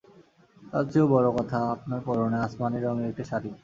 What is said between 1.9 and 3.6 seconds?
পরনে আসমানি রঙের একটি শাড়ি।